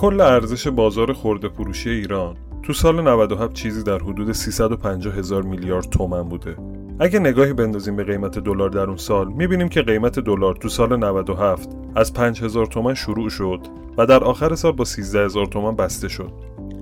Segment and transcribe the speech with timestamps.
[0.00, 5.84] کل ارزش بازار خورده فروشی ایران تو سال 97 چیزی در حدود 350 هزار میلیارد
[5.84, 6.56] تومن بوده.
[7.00, 10.96] اگه نگاهی بندازیم به قیمت دلار در اون سال می‌بینیم که قیمت دلار تو سال
[10.96, 13.60] 97 از 5000 تومن شروع شد
[13.98, 16.32] و در آخر سال با 13000 تومن بسته شد.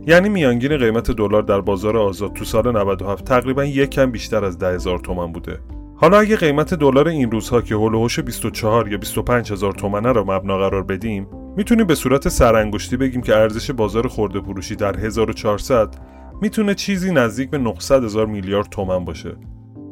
[0.06, 4.58] یعنی میانگین قیمت دلار در بازار آزاد تو سال 97 تقریبا یک کم بیشتر از
[4.58, 5.58] 10000 تومن بوده.
[5.96, 10.58] حالا اگه قیمت دلار این روزها که هولوش 24 یا 25 هزار تومنه رو مبنا
[10.58, 11.26] قرار بدیم
[11.58, 15.94] می‌تونیم به صورت سرانگشتی بگیم که ارزش بازار خورده فروشی در 1400
[16.42, 19.36] می‌تونه چیزی نزدیک به 900 هزار میلیارد تومن باشه.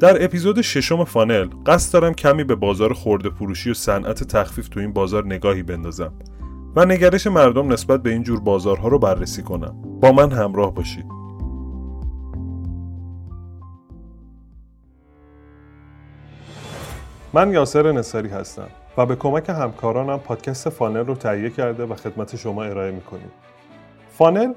[0.01, 4.80] در اپیزود ششم فانل قصد دارم کمی به بازار خورده فروشی و صنعت تخفیف تو
[4.80, 6.12] این بازار نگاهی بندازم
[6.77, 9.77] و نگرش مردم نسبت به این جور بازارها رو بررسی کنم.
[10.01, 11.07] با من همراه باشید.
[17.33, 18.69] من یاسر نصاری هستم.
[18.99, 23.30] و به کمک همکارانم پادکست فانل رو تهیه کرده و خدمت شما ارائه می‌کنیم.
[24.11, 24.53] فانل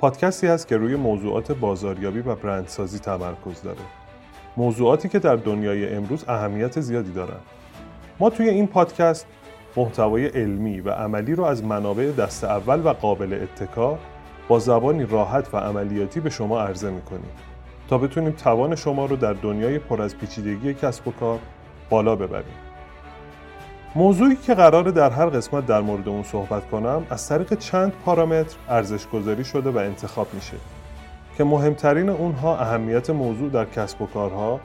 [0.00, 3.78] پادکستی هست که روی موضوعات بازاریابی و برندسازی تمرکز داره.
[4.56, 7.40] موضوعاتی که در دنیای امروز اهمیت زیادی دارن.
[8.20, 9.26] ما توی این پادکست
[9.76, 13.98] محتوای علمی و عملی رو از منابع دست اول و قابل اتکا
[14.48, 17.30] با زبانی راحت و عملیاتی به شما عرضه می‌کنیم
[17.88, 21.38] تا بتونیم توان شما رو در دنیای پر از پیچیدگی کسب و کار
[21.90, 22.54] بالا ببریم
[23.96, 28.56] موضوعی که قراره در هر قسمت در مورد اون صحبت کنم از طریق چند پارامتر
[28.68, 30.56] ارزش گذاری شده و انتخاب میشه
[31.36, 34.60] که مهمترین اونها اهمیت موضوع در کسب و کارها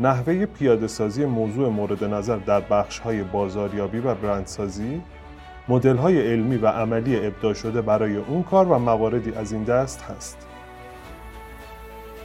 [0.00, 5.02] نحوه پیاده سازی موضوع مورد نظر در بخش های بازاریابی و برندسازی
[5.68, 10.02] مدل های علمی و عملی ابداع شده برای اون کار و مواردی از این دست
[10.02, 10.36] هست.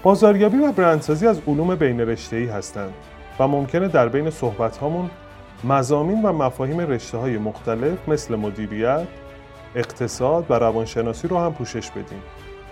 [0.04, 2.94] بازاریابی و برندسازی از علوم بین رشته‌ای هستند
[3.40, 5.10] و ممکنه در بین صحبت هامون
[5.64, 9.08] مزامین و مفاهیم رشته های مختلف مثل مدیریت،
[9.76, 12.22] اقتصاد و روانشناسی رو هم پوشش بدیم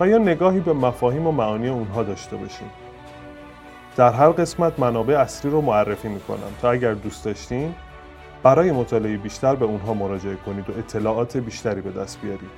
[0.00, 2.70] و یا نگاهی به مفاهیم و معانی اونها داشته باشیم.
[3.96, 7.74] در هر قسمت منابع اصلی رو معرفی می‌کنم تا اگر دوست داشتین
[8.42, 12.50] برای مطالعه بیشتر به اونها مراجعه کنید و اطلاعات بیشتری به دست بیارید.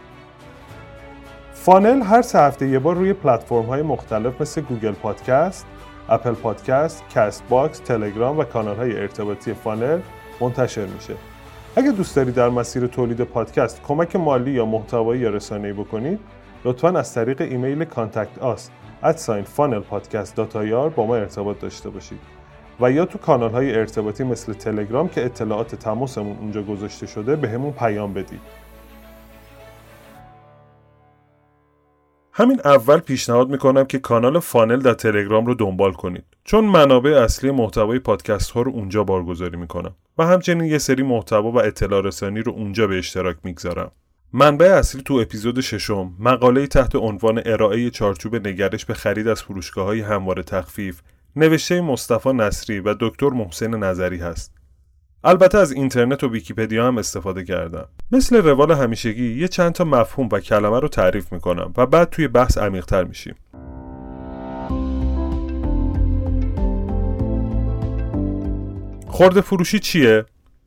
[1.52, 5.66] فانل هر سه هفته یه بار روی پلتفرم های مختلف مثل گوگل پادکست،
[6.08, 10.00] اپل پادکست، کست باکس، تلگرام و کانال های ارتباطی فانل
[10.40, 11.14] منتشر میشه.
[11.76, 16.20] اگه دوست دارید در مسیر تولید پادکست کمک مالی یا محتوایی یا رسانه‌ای بکنید،
[16.64, 18.70] لطفا از طریق ایمیل contact us
[19.02, 20.40] at sign فانل پادکست
[20.96, 22.18] با ما ارتباط داشته باشید
[22.80, 27.72] و یا تو کانال های ارتباطی مثل تلگرام که اطلاعات تماسمون اونجا گذاشته شده بهمون
[27.72, 28.40] پیام بدید.
[32.32, 37.50] همین اول پیشنهاد می‌کنم که کانال فانل در تلگرام رو دنبال کنید چون منابع اصلی
[37.50, 42.40] محتوای پادکست ها رو اونجا بارگذاری می‌کنم و همچنین یه سری محتوا و اطلاع رسانی
[42.40, 43.90] رو اونجا به اشتراک می‌گذارم.
[44.32, 49.86] منبع اصلی تو اپیزود ششم مقاله تحت عنوان ارائه چارچوب نگرش به خرید از فروشگاه
[49.86, 51.00] های هموار تخفیف
[51.36, 54.54] نوشته مصطفی نصری و دکتر محسن نظری هست.
[55.24, 57.88] البته از اینترنت و ویکیپدیا هم استفاده کردم.
[58.12, 62.28] مثل روال همیشگی یه چند تا مفهوم و کلمه رو تعریف می‌کنم و بعد توی
[62.28, 63.34] بحث عمیقتر میشیم.
[69.18, 70.24] خرده فروشی چیه؟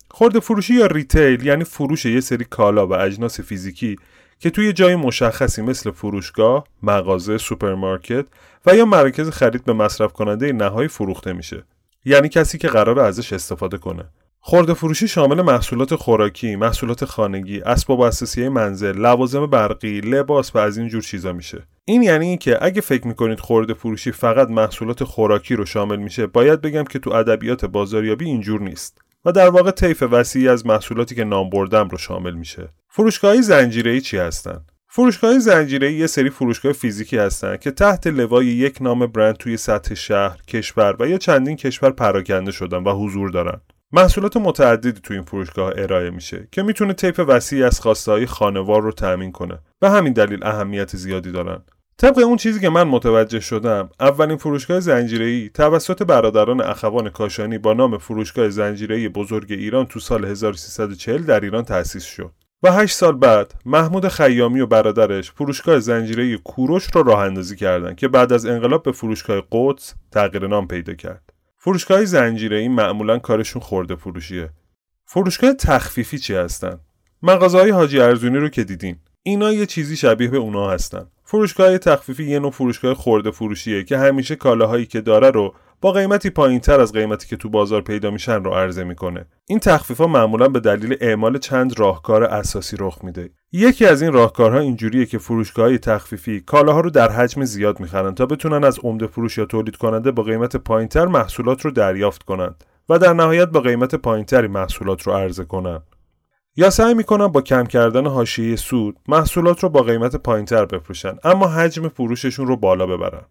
[0.09, 3.95] خرده فروشی یا retail یعنی فروش یه سری کالا و اجناس فیزیکی
[4.39, 8.25] که توی جای مشخصی مثل فروشگاه، مغازه، سوپرمارکت
[8.65, 11.63] و یا مراکز خرید به مصرف کننده نهایی فروخته میشه.
[12.05, 14.03] یعنی کسی که قراره ازش استفاده کنه.
[14.39, 20.77] خرده فروشی شامل محصولات خوراکی، محصولات خانگی، اسباب اثاثیه منزل، لوازم برقی، لباس و از
[20.77, 21.67] این جور چیزا میشه.
[21.91, 26.61] این یعنی اینکه اگه فکر می‌کنید خرده فروشی فقط محصولات خوراکی رو شامل میشه، باید
[26.61, 29.01] بگم که تو ادبیات بازاریابی اینجور نیست.
[29.25, 32.69] و در واقع طیف وسیعی از محصولاتی که نام بردم رو شامل میشه.
[32.89, 38.81] فروشگاه‌های زنجیره‌ای چی هستن؟ فروشگاه زنجیره‌ای یه سری فروشگاه فیزیکی هستن که تحت لوای یک
[38.81, 43.61] نام برند توی سطح شهر، کشور و یا چندین کشور پراکنده شدن و حضور دارن.
[43.91, 48.81] محصولات متعددی تو این فروشگاه ارائه میشه که می‌تونه طیف وسیعی از خواسته های خانوار
[48.81, 51.63] رو تأمین کنه و همین دلیل اهمیت زیادی دارن.
[52.01, 57.73] طبق اون چیزی که من متوجه شدم اولین فروشگاه زنجیره‌ای توسط برادران اخوان کاشانی با
[57.73, 62.31] نام فروشگاه زنجیره‌ای بزرگ ایران تو سال 1340 در ایران تأسیس شد.
[62.63, 67.95] و هشت سال بعد محمود خیامی و برادرش فروشگاه زنجیره‌ای کوروش رو راه اندازی کردند
[67.95, 71.33] که بعد از انقلاب به فروشگاه قدس تغییر نام پیدا کرد.
[71.57, 74.49] فروشگاه زنجیره‌ای معمولا کارشون خورده فروشیه.
[75.05, 76.79] فروشگاه تخفیفی چی هستن؟
[77.23, 78.95] مغازه های حاجی ارزونی رو که دیدین.
[79.23, 81.05] اینا یه چیزی شبیه به اونا هستن.
[81.23, 86.29] فروشگاه تخفیفی یه نوع فروشگاه خورده فروشیه که همیشه کالاهایی که داره رو با قیمتی
[86.29, 89.25] پایینتر از قیمتی که تو بازار پیدا میشن رو عرضه می‌کنه.
[89.49, 93.29] این تخفیف ها معمولا به دلیل اعمال چند راهکار اساسی رخ میده.
[93.51, 98.25] یکی از این راهکارها اینجوریه که فروشگاه‌های تخفیفی کالاها رو در حجم زیاد می‌خرن تا
[98.25, 102.99] بتونن از عمده فروش یا تولید کننده با قیمت پایینتر محصولات رو دریافت کنند و
[102.99, 105.83] در نهایت با قیمت پایینتری محصولات رو عرضه کنند
[106.55, 111.47] یا سعی می‌کنن با کم کردن حاشیه سود محصولات رو با قیمت پایینتر بفروشن اما
[111.47, 113.25] حجم فروششون رو بالا ببرن.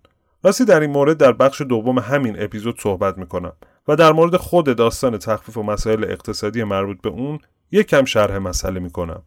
[0.45, 3.53] راستی در این مورد در بخش دوم همین اپیزود صحبت می‌کنم
[3.89, 7.39] و در مورد خود داستان تخفیف و مسائل اقتصادی مربوط به اون
[7.71, 9.23] یک کم شرح مسئله می‌کنم.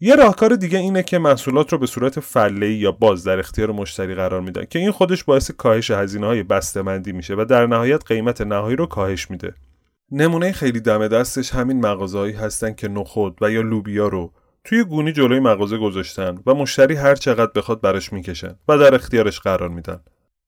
[0.00, 4.14] یه راهکار دیگه اینه که محصولات رو به صورت فله یا باز در اختیار مشتری
[4.14, 8.40] قرار میدن که این خودش باعث کاهش هزینه های بسته‌بندی میشه و در نهایت قیمت
[8.40, 9.54] نهایی رو کاهش میده.
[10.16, 14.32] نمونه خیلی دم دستش همین مغازهایی هستن که نخود و یا لوبیا رو
[14.64, 19.40] توی گونی جلوی مغازه گذاشتن و مشتری هر چقدر بخواد برش می‌کشن و در اختیارش
[19.40, 20.00] قرار میدن.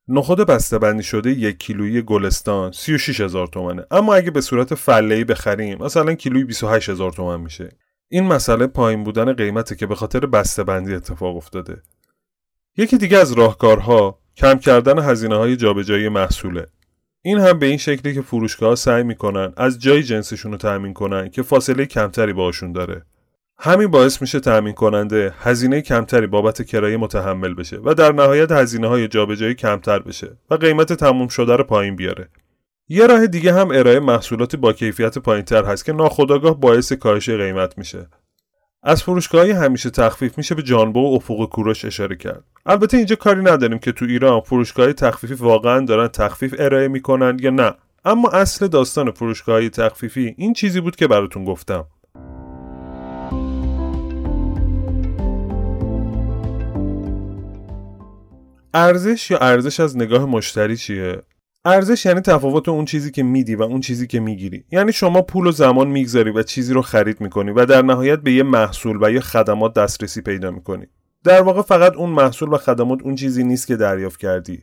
[0.08, 3.84] نخود بسته‌بندی شده یک کیلویی گلستان 36 هزار تومنه.
[3.90, 7.68] اما اگه به صورت فله‌ای بخریم مثلا کیلویی 28 هزار تومن میشه.
[8.08, 11.82] این مسئله پایین بودن قیمته که به خاطر بسته‌بندی اتفاق افتاده.
[12.76, 16.66] یکی دیگه از راهکارها کم کردن هزینه های جابجایی محصوله.
[17.26, 21.30] این هم به این شکلی که فروشگاه سعی می‌کنن از جای جنسشون رو تأمین کنن
[21.30, 23.02] که فاصله کمتری باشون داره.
[23.58, 28.88] همین باعث میشه تأمین کننده هزینه کمتری بابت کرایه متحمل بشه و در نهایت هزینه
[28.88, 32.28] های جابجایی کمتر بشه و قیمت تموم شده رو پایین بیاره.
[32.88, 37.78] یه راه دیگه هم ارائه محصولات با کیفیت پایینتر هست که ناخودآگاه باعث کاهش قیمت
[37.78, 38.08] میشه.
[38.88, 42.44] از فروشگاهی همیشه تخفیف میشه به جانبو و افق کوروش اشاره کرد.
[42.66, 47.50] البته اینجا کاری نداریم که تو ایران فروشگاهی تخفیفی واقعا دارن تخفیف ارائه می‌کنن یا
[47.50, 47.74] نه.
[48.04, 51.84] اما اصل داستان فروشگاهی تخفیفی این چیزی بود که براتون گفتم.
[58.74, 61.22] ارزش یا ارزش از نگاه مشتری چیه؟
[61.66, 64.64] ارزش یعنی تفاوت اون چیزی که میدی و اون چیزی که می‌گیری.
[64.72, 68.32] یعنی شما پول و زمان می‌گذاری و چیزی رو خرید می‌کنی و در نهایت به
[68.32, 70.86] یه محصول و یه خدمات دسترسی پیدا می‌کنی.
[71.24, 74.62] در واقع فقط اون محصول و خدمات اون چیزی نیست که دریافت کردی.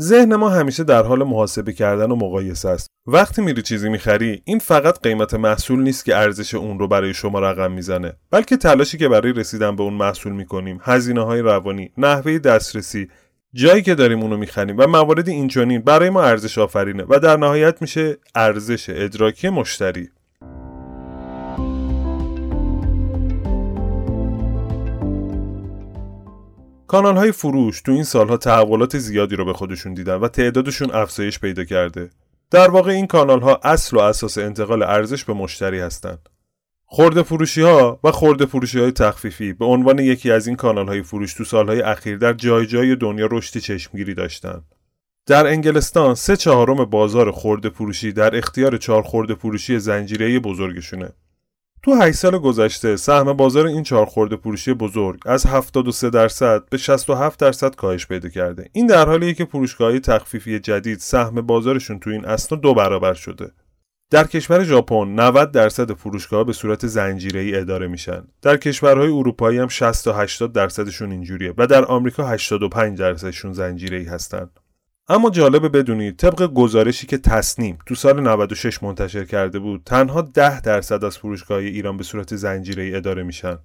[0.00, 2.88] ذهن ما همیشه در حال محاسبه کردن و مقایسه است.
[3.06, 7.40] وقتی میری چیزی می‌خری این فقط قیمت محصول نیست که ارزش اون رو برای شما
[7.40, 12.38] رقم می‌زنه بلکه تلاشی که برای رسیدن به اون محصول می‌کنیم هزینه های روانی نحوه
[12.38, 13.08] دسترسی
[13.54, 17.82] جایی که داریم اونو می‌خریم و موارد اینچنین برای ما ارزش آفرینه و در نهایت
[17.82, 20.08] میشه ارزش ادراکی مشتری
[26.86, 31.38] کانال های فروش تو این سالها تحولات زیادی رو به خودشون دیدن و تعدادشون افزایش
[31.38, 32.10] پیدا کرده.
[32.50, 36.28] در واقع این کانال ها اصل و اساس انتقال ارزش به مشتری هستند.
[36.90, 41.02] خورده فروشی ها و خورده فروشی های تخفیفی به عنوان یکی از این کانال های
[41.02, 44.74] فروش تو سالهای اخیر در جای جای دنیا رشدی چشمگیری داشتند.
[45.26, 51.12] در انگلستان سه چهارم بازار خورده فروشی در اختیار چهار خورده فروشی زنجیره بزرگشونه.
[51.82, 56.76] تو 8 سال گذشته سهم بازار این چهار خورده فروشی بزرگ از 73 درصد به
[56.76, 58.68] 67 درصد کاهش پیدا کرده.
[58.72, 63.50] این در حالیه که فروشگاه‌های تخفیفی جدید سهم بازارشون تو این اسنا دو برابر شده.
[64.10, 68.22] در کشور ژاپن 90 درصد فروشگاه به صورت زنجیره‌ای اداره میشن.
[68.42, 74.04] در کشورهای اروپایی هم 60 تا 80 درصدشون اینجوریه و در آمریکا 85 درصدشون زنجیره‌ای
[74.04, 74.50] هستن.
[75.08, 80.60] اما جالبه بدونید طبق گزارشی که تصنیم تو سال 96 منتشر کرده بود تنها 10
[80.60, 83.58] درصد از فروشگاه ایران به صورت زنجیره‌ای اداره میشن.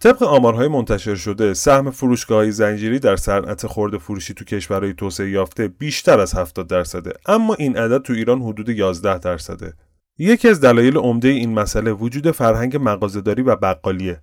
[0.00, 5.68] طبق آمارهای منتشر شده سهم فروشگاه زنجیری در صنعت خورده فروشی تو کشورهای توسعه یافته
[5.68, 9.74] بیشتر از 70 درصده اما این عدد تو ایران حدود 11 درصده.
[10.18, 14.20] یکی از دلایل عمده این مسئله وجود فرهنگ مغازهداری و بقالیه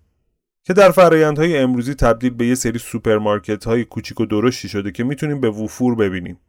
[0.63, 5.03] که در فرایندهای امروزی تبدیل به یه سری سوپرمارکت های کوچیک و درشتی شده که
[5.03, 6.39] می‌تونیم به وفور ببینیم.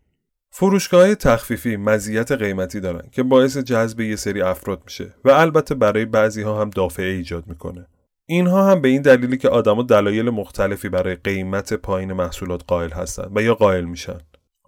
[0.50, 6.04] فروشگاه تخفیفی مزیت قیمتی دارن که باعث جذب یه سری افراد میشه و البته برای
[6.04, 7.86] بعضی ها هم دافعه ایجاد می‌کنه.
[8.26, 13.36] اینها هم به این دلیلی که آدما دلایل مختلفی برای قیمت پایین محصولات قائل هستند
[13.36, 14.18] و یا قائل میشن.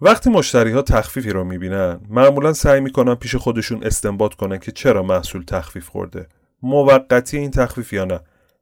[0.01, 5.03] وقتی مشتری ها تخفیفی رو می‌بینن معمولا سعی می‌کنن پیش خودشون استنباط کنن که چرا
[5.03, 6.27] محصول تخفیف خورده.
[6.61, 8.19] موقتی این تخفیف یا نه؟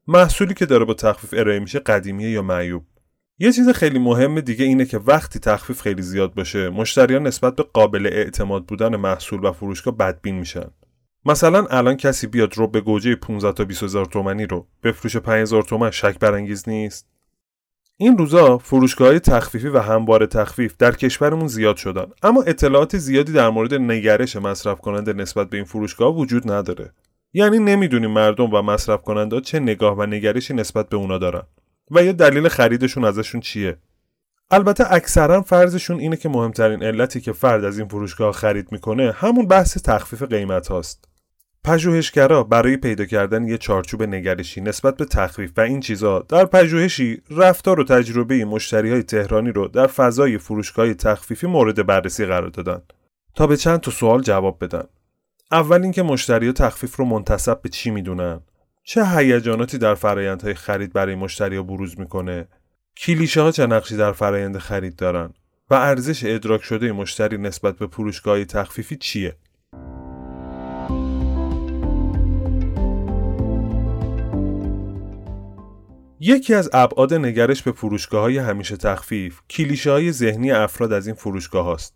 [0.08, 2.84] محصولی که داره با تخفیف ارائه میشه قدیمیه یا معیوب؟
[3.40, 7.64] یه چیز خیلی مهم دیگه اینه که وقتی تخفیف خیلی زیاد باشه مشتریان نسبت به
[7.64, 10.72] قابل اعتماد بودن محصول و فروشگاه بدبین میشن.
[11.26, 15.42] مثلا الان کسی بیاد رو به گوجه 15 تا 20 هزار تومنی رو بفروشه 5
[15.42, 17.08] هزار تومن شک برانگیز نیست.
[17.98, 22.06] این روزا فروشگاه تخفیفی و هموار تخفیف در کشورمون زیاد شدن.
[22.24, 26.94] اما اطلاعات زیادی در مورد نگرش مصرف کننده نسبت به این فروشگاه وجود نداره.
[27.34, 31.44] یعنی نمی‌دونیم مردم و مصرف کننده چه نگاه و نگرشی نسبت به اونا دارن
[31.92, 33.78] و یا دلیل خریدشون ازشون چیه.
[34.52, 39.48] البته اکثرا فرضشون اینه که مهمترین علتی که فرد از این فروشگاه خرید می‌کنه همون
[39.48, 41.15] بحث تخفیف قیمت هاست.
[41.66, 47.22] پژوهشگرا برای پیدا کردن یه چارچوب نگرشی نسبت به تخفیف و این چیزا در پژوهشی
[47.30, 52.82] رفتار و تجربه مشتری های تهرانی رو در فضای فروشگاه تخفیفی مورد بررسی قرار دادن
[53.36, 54.84] تا به چند تا سوال جواب بدن.
[55.52, 58.40] اول اینکه مشتری تخفیف رو منتصب به چی می‌دونن؟
[58.84, 62.48] چه هیجاناتی در فرایندهای خرید برای مشتری بروز می‌کنه؟
[62.98, 65.34] کلیشه ها چه نقشی در فرایند خرید دارن؟
[65.70, 69.36] و ارزش ادراک شده مشتری نسبت به فروشگاه تخفیفی چیه؟
[76.20, 81.16] یکی از ابعاد نگرش به فروشگاه های همیشه تخفیف کلیشه های ذهنی افراد از این
[81.16, 81.96] فروشگاه هاست.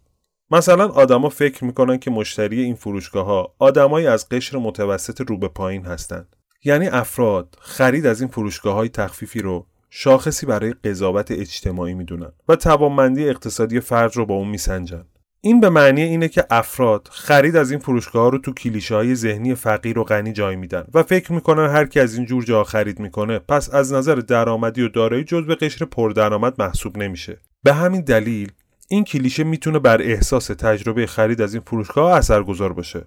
[0.52, 5.48] مثلا آدما فکر می‌کنن که مشتری این فروشگاه ها آدمایی از قشر متوسط رو به
[5.48, 6.36] پایین هستند.
[6.64, 12.56] یعنی افراد خرید از این فروشگاه های تخفیفی رو شاخصی برای قضاوت اجتماعی می‌دونن و
[12.56, 15.06] توانمندی اقتصادی فرد رو با اون میسنجن.
[15.42, 19.56] این به معنی اینه که افراد خرید از این فروشگاه رو تو کلیشه های ذهنی
[19.56, 23.00] فقیر و غنی جای میدن و فکر می‌کنن هر کی از این جور جا خرید
[23.00, 27.38] می‌کنه پس از نظر درآمدی و دارایی جزو قشر پردرآمد محسوب نمیشه.
[27.64, 28.52] به همین دلیل
[28.88, 33.06] این کلیشه می‌تونه بر احساس تجربه خرید از این فروشگاه اثرگذار باشه.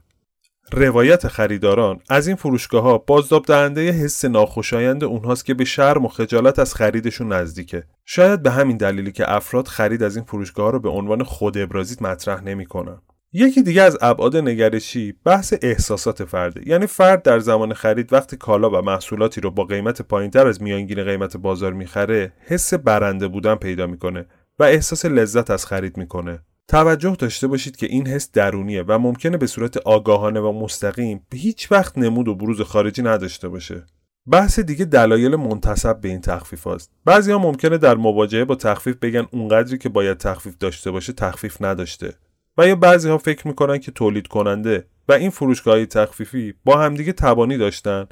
[0.72, 6.08] روایت خریداران از این فروشگاه ها بازداب دهنده حس ناخوشایند اونهاست که به شرم و
[6.08, 7.84] خجالت از خریدشون نزدیکه.
[8.04, 11.58] شاید به همین دلیلی که افراد خرید از این فروشگاه ها رو به عنوان خود
[11.58, 12.98] ابرازی مطرح نمی‌کنن.
[13.32, 16.68] یکی دیگه از ابعاد نگرشی بحث احساسات فرده.
[16.68, 21.04] یعنی فرد در زمان خرید وقتی کالا و محصولاتی رو با قیمت پایینتر از میانگین
[21.04, 24.26] قیمت بازار می‌خره حس برنده بودن پیدا می‌کنه
[24.58, 26.42] و احساس لذت از خرید می‌کنه.
[26.72, 31.38] توجه داشته باشید که این حس درونیه و ممکنه به صورت آگاهانه و مستقیم به
[31.38, 33.86] هیچ وقت نمود و بروز خارجی نداشته باشه.
[34.26, 36.90] بحث دیگه دلایل منتصب به این تخفیف هاست.
[37.04, 41.62] بعضی ها ممکنه در مواجهه با تخفیف بگن اونقدری که باید تخفیف داشته باشه تخفیف
[41.62, 42.14] نداشته.
[42.58, 47.12] و یا بعضی ها فکر می‌کنن که تولید کننده و این فروشگاه تخفیفی با همدیگه
[47.12, 48.06] تبانی داشتن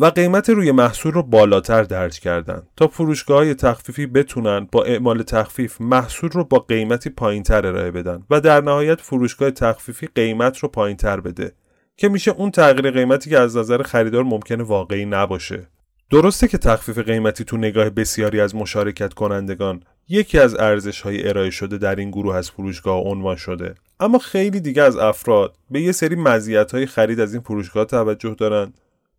[0.00, 2.62] و قیمت روی محصول رو بالاتر درج کردن.
[2.76, 8.22] تا فروشگاه های تخفیفی بتونن با اعمال تخفیف محصول رو با قیمتی پایینتر ارائه بدن
[8.30, 11.52] و در نهایت فروشگاه تخفیفی قیمت رو پایینتر بده.
[11.96, 15.66] که میشه اون تغییر قیمتی که از نظر خریدار ممکنه واقعی نباشه.
[16.10, 21.50] درسته که تخفیف قیمتی تو نگاه بسیاری از مشارکت کنندگان یکی از ارزش های ارائه
[21.50, 23.74] شده در این گروه از فروشگاه عنوان شده.
[24.00, 28.34] اما خیلی دیگه از افراد به یه سری مزیت های خرید از این فروشگاه توجه
[28.34, 28.74] دارند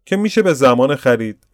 [0.06, 1.48] که میشه به زمان خرید،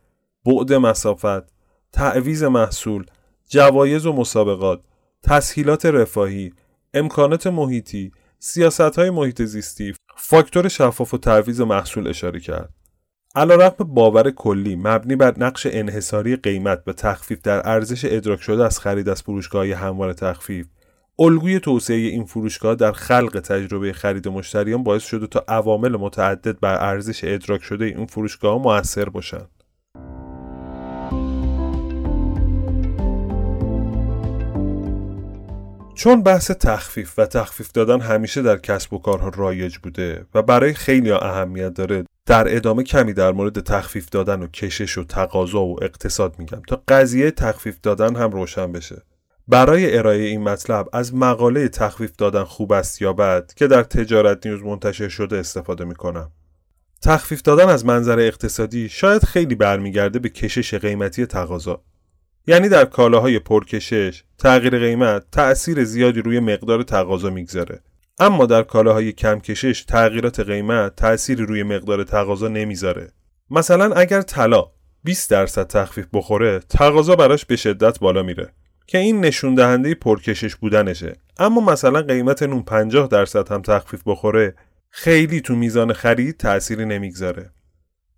[0.46, 1.54] بعد مسافت،
[1.92, 3.06] تعویز محصول،
[3.48, 4.82] جوایز و مسابقات،
[5.24, 6.54] تسهیلات رفاهی،
[6.94, 12.74] امکانات محیطی، سیاست های محیط زیستی، فاکتور شفاف و تعویز محصول اشاره کرد.
[13.36, 18.80] علیرغم باور کلی مبنی بر نقش انحصاری قیمت به تخفیف در ارزش ادراک شده از
[18.80, 20.68] خرید از فروشگاه هموار تخفیف
[21.20, 26.90] الگوی توسعه این فروشگاه در خلق تجربه خرید مشتریان باعث شده تا عوامل متعدد بر
[26.90, 29.50] ارزش ادراک شده این فروشگاه موثر باشند.
[35.96, 40.74] چون بحث تخفیف و تخفیف دادن همیشه در کسب و کارها رایج بوده و برای
[40.74, 45.84] خیلی اهمیت داره در ادامه کمی در مورد تخفیف دادن و کشش و تقاضا و
[45.84, 49.02] اقتصاد میگم تا قضیه تخفیف دادن هم روشن بشه
[49.48, 54.46] برای ارائه این مطلب از مقاله تخفیف دادن خوب است یا بد که در تجارت
[54.46, 56.32] نیوز منتشر شده استفاده می کنم.
[57.02, 61.84] تخفیف دادن از منظر اقتصادی شاید خیلی برمیگرده به کشش قیمتی تقاضا.
[62.48, 67.80] یعنی در کالاهای پرکشش تغییر قیمت تأثیر زیادی روی مقدار تقاضا می‌گذاره.
[68.20, 73.12] اما در کالاهای کم کشش تغییرات قیمت تأثیری روی مقدار تقاضا نمی‌ذاره.
[73.50, 74.66] مثلا اگر طلا
[75.04, 78.54] 20 درصد تخفیف بخوره تقاضا براش به شدت بالا میره
[78.88, 81.15] که این نشون دهنده پرکشش بودنشه.
[81.38, 84.56] اما مثلا قیمت نون 50 درصد هم تخفیف بخوره
[84.89, 87.50] خیلی تو میزان خرید تأثیری نمی‌گذاره.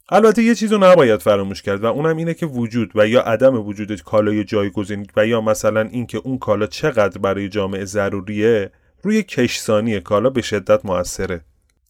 [0.09, 4.01] البته یه چیزو نباید فراموش کرد و اونم اینه که وجود و یا عدم وجود
[4.01, 8.71] کالای جایگزین و یا مثلا اینکه اون کالا چقدر برای جامعه ضروریه
[9.01, 11.41] روی کشسانی کالا به شدت موثره.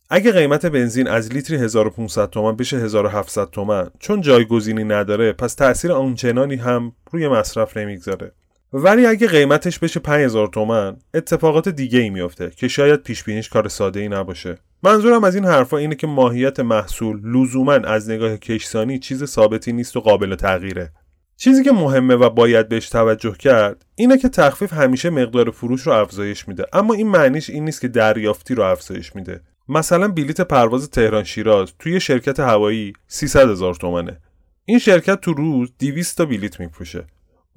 [0.09, 5.91] اگه قیمت بنزین از لیتری 1500 تومان بشه 1700 تومان چون جایگزینی نداره پس تاثیر
[5.91, 8.31] آنچنانی هم روی مصرف نمی‌گذاره.
[8.73, 13.67] ولی اگه قیمتش بشه 5000 تومن اتفاقات دیگه ای میفته که شاید پیش بینیش کار
[13.67, 14.57] ساده ای نباشه.
[14.83, 19.97] منظورم از این حرفا اینه که ماهیت محصول لزوما از نگاه کشسانی چیز ثابتی نیست
[19.97, 20.91] و قابل تغییره.
[21.37, 25.93] چیزی که مهمه و باید بهش توجه کرد اینه که تخفیف همیشه مقدار فروش رو
[25.93, 29.41] افزایش میده اما این معنیش این نیست که دریافتی رو افزایش میده.
[29.69, 34.17] مثلا بلیت پرواز تهران شیراز توی شرکت هوایی 300 هزار تومنه.
[34.65, 37.05] این شرکت تو روز 200 تا بلیت میفروشه.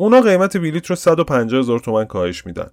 [0.00, 2.70] اونا قیمت بلیت رو 150 هزار تومن کاهش میدن.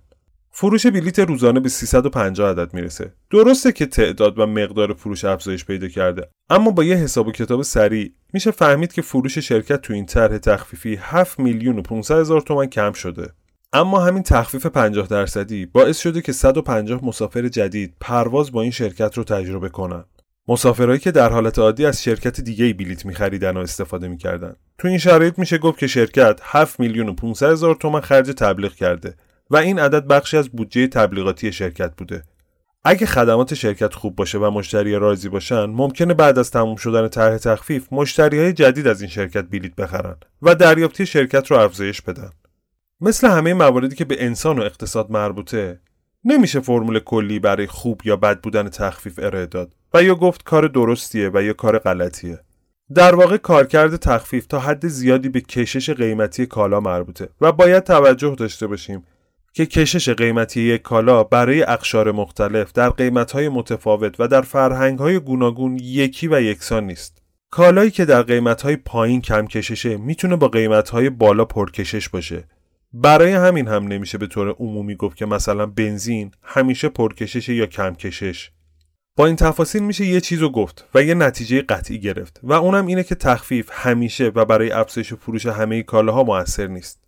[0.52, 3.14] فروش بلیت روزانه به 350 عدد می‌رسه.
[3.30, 7.62] درسته که تعداد و مقدار فروش افزایش پیدا کرده اما با یه حساب و کتاب
[7.62, 12.42] سریع میشه فهمید که فروش شرکت تو این طرح تخفیفی 7 میلیون و 500 هزار
[12.42, 13.34] تومن کم شده.
[13.74, 19.18] اما همین تخفیف 50 درصدی باعث شده که 150 مسافر جدید پرواز با این شرکت
[19.18, 20.06] رو تجربه کنن.
[20.48, 24.56] مسافرهایی که در حالت عادی از شرکت دیگه ای بلیت میخریدن و استفاده می‌کردن.
[24.78, 28.74] تو این شرایط میشه گفت که شرکت 7 میلیون و 500 هزار تومن خرج تبلیغ
[28.74, 29.16] کرده
[29.50, 32.24] و این عدد بخشی از بودجه تبلیغاتی شرکت بوده.
[32.84, 37.38] اگه خدمات شرکت خوب باشه و مشتری راضی باشن ممکنه بعد از تموم شدن طرح
[37.38, 42.30] تخفیف مشتری های جدید از این شرکت بلیت بخرن و دریافتی شرکت رو افزایش بدن.
[43.02, 45.80] مثل همه مواردی که به انسان و اقتصاد مربوطه
[46.24, 50.68] نمیشه فرمول کلی برای خوب یا بد بودن تخفیف ارائه داد و یا گفت کار
[50.68, 52.40] درستیه و یا کار غلطیه
[52.94, 58.36] در واقع کارکرد تخفیف تا حد زیادی به کشش قیمتی کالا مربوطه و باید توجه
[58.36, 59.04] داشته باشیم
[59.58, 65.78] که کشش قیمتی یک کالا برای اقشار مختلف در قیمتهای متفاوت و در فرهنگهای گوناگون
[65.82, 67.22] یکی و یکسان نیست.
[67.52, 72.44] کالایی که در قیمتهای پایین کم کششه می‌تونه با قیمتهای بالا پرکشش باشه.
[72.94, 77.96] برای همین هم نمیشه به طور عمومی گفت که مثلا بنزین همیشه پرکشش یا کم
[77.96, 78.52] کشش.
[79.18, 82.86] با این تفاصیل میشه یه چیز رو گفت و یه نتیجه قطعی گرفت و اونم
[82.86, 87.07] اینه که تخفیف همیشه و برای افزایش فروش همه کالاها موثر نیست.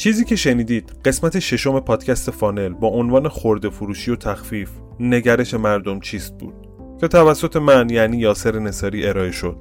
[0.00, 6.00] چیزی که شنیدید قسمت ششم پادکست فانل با عنوان خورده فروشی و تخفیف نگرش مردم
[6.00, 6.54] چیست بود؟
[7.00, 9.56] که توسط من یعنی یاسر نصاری ارائه شد.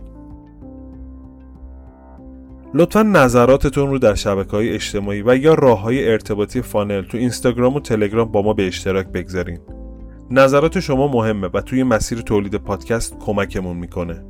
[2.73, 7.75] لطفا نظراتتون رو در شبکه های اجتماعی و یا راه های ارتباطی فانل تو اینستاگرام
[7.75, 9.59] و تلگرام با ما به اشتراک بگذارین.
[10.31, 14.23] نظرات شما مهمه و توی مسیر تولید پادکست کمکمون می‌کنه.